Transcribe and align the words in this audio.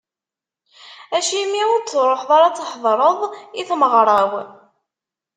Acimi 1.17 1.61
ur 1.75 1.79
d-truḥeḍ 1.81 2.29
ara 2.37 2.45
ad 2.47 2.55
tḥedreḍ 2.55 3.19
i 3.59 3.61
tmeɣra-w? 3.69 4.33